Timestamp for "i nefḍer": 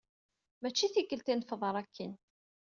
1.33-1.75